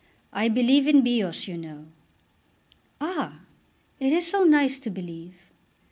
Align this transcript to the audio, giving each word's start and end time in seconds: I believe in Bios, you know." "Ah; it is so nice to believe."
I 0.33 0.47
believe 0.47 0.87
in 0.87 1.03
Bios, 1.03 1.47
you 1.47 1.57
know." 1.59 1.85
"Ah; 2.99 3.41
it 3.99 4.11
is 4.11 4.25
so 4.25 4.43
nice 4.43 4.79
to 4.79 4.89
believe." 4.89 5.35